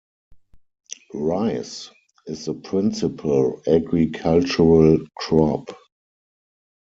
[1.13, 1.91] Rice
[2.25, 5.77] is the principal agricultural crop.